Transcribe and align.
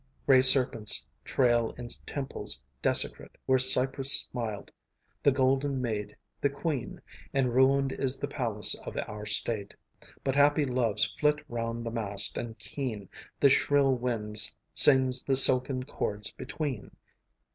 Gray 0.25 0.41
serpents 0.41 1.05
trail 1.23 1.75
in 1.77 1.87
temples 2.07 2.59
desecrate 2.81 3.37
Where 3.45 3.59
Cypris 3.59 4.11
smiled, 4.31 4.71
the 5.21 5.29
golden 5.31 5.79
maid, 5.79 6.17
the 6.41 6.49
queen, 6.49 6.99
And 7.35 7.53
ruined 7.53 7.91
is 7.91 8.17
the 8.17 8.27
palace 8.27 8.73
of 8.79 8.97
our 8.97 9.27
state; 9.27 9.75
But 10.23 10.33
happy 10.35 10.65
loves 10.65 11.05
flit 11.19 11.45
round 11.47 11.85
the 11.85 11.91
mast, 11.91 12.35
and 12.35 12.57
keen 12.57 13.09
The 13.39 13.49
shrill 13.49 13.93
winds 13.95 14.55
sings 14.73 15.21
the 15.21 15.35
silken 15.35 15.83
cords 15.83 16.31
between. 16.31 16.89